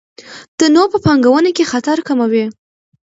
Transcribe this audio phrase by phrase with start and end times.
[0.57, 2.45] تنوع په پانګونه کې خطر کموي.